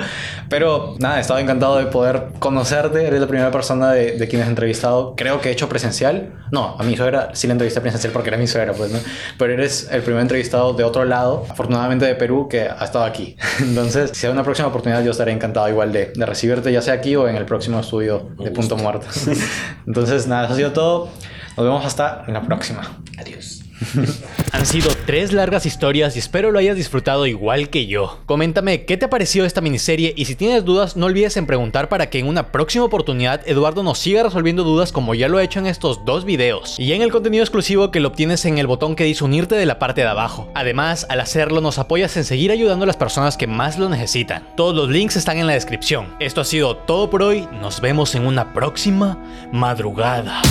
[0.48, 3.06] Pero nada, he estado encantado de poder conocerte.
[3.06, 5.14] Eres la primera persona de, de quienes he entrevistado.
[5.16, 6.32] Creo que he hecho presencial.
[6.50, 8.98] No, a mi suegra sí la entrevisté presencial porque era mi suegra, pues, ¿no?
[9.38, 13.36] Pero eres el primer entrevistado de otro lado, afortunadamente de Perú, que ha estado aquí.
[13.60, 16.94] Entonces, si hay una próxima oportunidad, yo estaré encantado igual de, de recibirte, ya sea
[16.94, 19.06] aquí o en el próximo estudio de Punto Muerto.
[19.86, 21.08] Entonces, nada, eso ha sido todo.
[21.56, 22.82] Nos vemos hasta la próxima.
[23.18, 23.59] Adiós.
[24.52, 28.18] Han sido tres largas historias y espero lo hayas disfrutado igual que yo.
[28.26, 32.10] Coméntame qué te pareció esta miniserie y si tienes dudas no olvides en preguntar para
[32.10, 35.58] que en una próxima oportunidad Eduardo nos siga resolviendo dudas como ya lo ha hecho
[35.58, 36.78] en estos dos videos.
[36.78, 39.66] Y en el contenido exclusivo que lo obtienes en el botón que dice unirte de
[39.66, 40.50] la parte de abajo.
[40.54, 44.46] Además, al hacerlo nos apoyas en seguir ayudando a las personas que más lo necesitan.
[44.56, 46.14] Todos los links están en la descripción.
[46.20, 49.18] Esto ha sido todo por hoy, nos vemos en una próxima
[49.52, 50.42] madrugada.